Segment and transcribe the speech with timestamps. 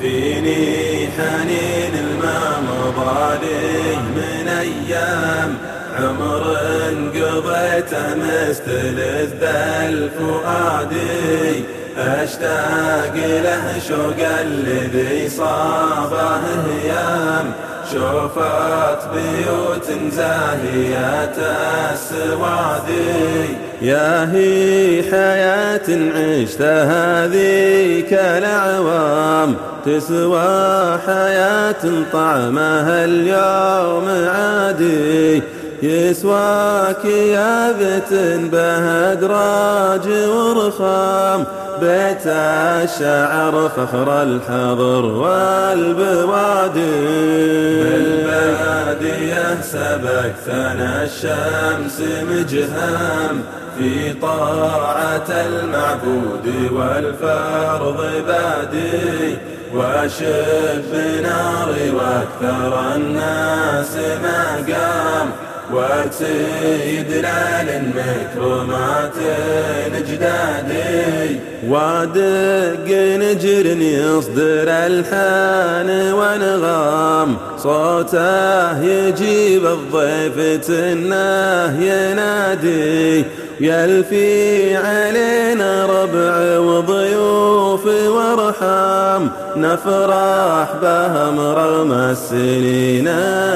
[0.00, 5.56] فيني حنين الماضي من أيام
[5.98, 6.44] عمر
[7.14, 11.04] قضيته مستلذ بالفؤادي
[11.98, 17.52] أشتاق له شوق الذي صابه هيام
[17.94, 21.36] شوفت بيوت زاهيات
[21.92, 23.48] السوادي
[23.82, 29.56] يا هي حياة عشتها ذيك الأعوام.
[29.86, 35.42] تسوى حياة طعمها اليوم عادي.
[35.82, 38.12] يسواك يا بت
[38.52, 41.44] بهدراج ورخام.
[41.80, 46.84] بيت الشعر فخر الحضر والبوادي.
[49.54, 52.00] بالبادية سبكتنا الشمس
[52.30, 53.42] مجهام
[53.78, 59.36] في طاعة المعبود والفرض بادي
[59.74, 65.30] وشب ناري وأكثر الناس مقام
[65.72, 69.16] وسيدنا للمكرمات
[69.94, 77.36] نجدادي وادق نجر يصدر الحان ونغام.
[77.58, 83.24] صوته يجيب الضيف تناه ينادي.
[83.60, 89.30] يلفي علينا ربع وضيوف وارحام.
[89.56, 93.08] نفرح بهم رغم السنين.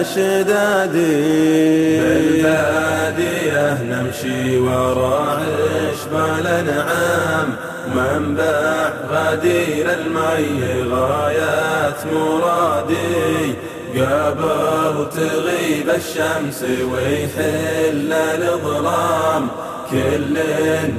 [0.00, 7.56] الشدادي بالبادية نمشي وراء عشب الأنعام
[7.94, 13.54] منبع غدير المي غاية مرادي.
[13.94, 19.48] قبل تغيب الشمس ويحل الظلام.
[19.90, 20.36] كل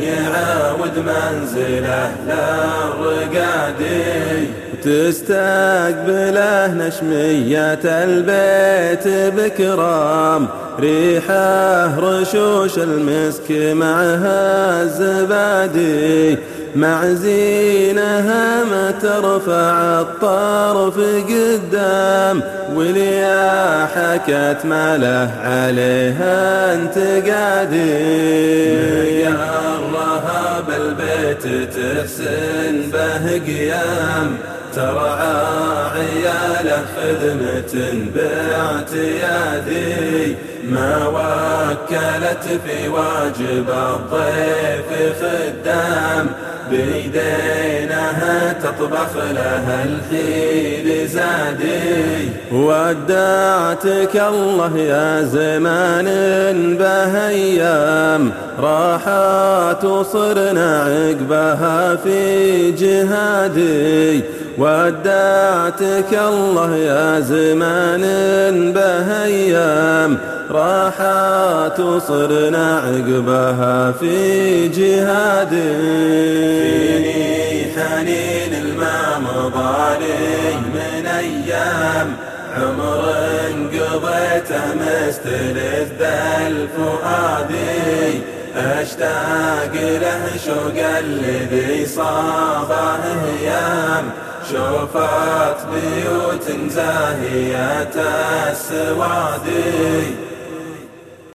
[0.00, 2.10] يعاود منزله
[2.96, 3.86] للرقادي
[4.82, 10.48] تستقبله نشمية البيت بكرام
[10.80, 16.38] ريحه رشوش المسك معها الزبادي
[16.76, 22.42] مع زينها ما ترفع الطرف قدام
[22.74, 28.06] وليا حكت ما له عليها انتقادي
[29.28, 30.24] الله
[30.68, 31.42] بالبيت
[31.74, 34.38] تحسن به قيام
[34.74, 35.36] ترعى
[35.94, 37.74] عياله خدمة
[38.96, 39.86] باعتيادي
[40.70, 46.26] ما وكلت في واجب الضيف خدام
[46.70, 52.30] بيدينها تطبخ لها الحيل زادي.
[52.52, 56.06] ودعتك الله يا زمان
[56.76, 58.32] بهيام.
[58.60, 64.20] راحت وصرنا عقبها في جهادي.
[64.58, 68.02] ودعتك الله يا زمان
[68.72, 70.18] بهيام.
[70.50, 75.72] راحت وصرنا عقبها في جهادي
[76.62, 82.16] فيني حنين الماضي من أيام.
[82.56, 83.04] عمر
[83.72, 88.20] قضيته مستلذ بالفؤادي
[88.56, 94.04] أشتاق له شوق الذي صابه هيام
[94.50, 97.94] شوفت بيوت زاهية
[98.50, 100.25] السوادي.